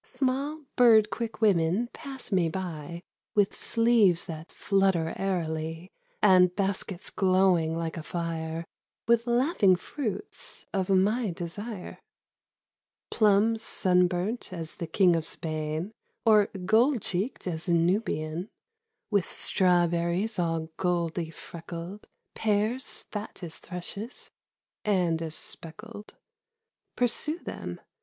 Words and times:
Small 0.03 0.63
bird 0.75 1.11
quick 1.11 1.41
women 1.41 1.87
pass 1.93 2.31
me 2.31 2.49
by 2.49 3.03
With 3.35 3.55
sleeves 3.55 4.25
that 4.25 4.51
flutter 4.51 5.13
airily 5.15 5.91
And 6.23 6.55
baskets 6.55 7.11
glowing 7.11 7.77
like 7.77 7.97
a 7.97 8.01
fire 8.01 8.65
With 9.07 9.27
laughing 9.27 9.75
fruits 9.75 10.65
of 10.73 10.89
my 10.89 11.29
desire: 11.29 11.69
80 11.69 11.77
Two 11.85 11.85
Orchard 11.85 11.91
Poems. 11.91 11.99
Plums 13.19 13.61
sunburnt 13.61 14.49
as 14.51 14.75
the 14.77 14.87
King 14.87 15.15
of 15.15 15.27
Spain, 15.27 15.91
Or 16.25 16.47
gold 16.47 17.03
cheeked 17.03 17.45
as 17.45 17.67
a 17.67 17.71
Nubian; 17.73 18.49
With 19.11 19.31
strawberries 19.31 20.39
all 20.39 20.69
goldy 20.77 21.29
freckled, 21.29 22.07
Pears 22.33 23.03
fat 23.11 23.43
as 23.43 23.57
thrushes, 23.59 24.31
and 24.83 25.21
as 25.21 25.35
speckled. 25.35 26.15
Pursue 26.95 27.37
them 27.37 27.79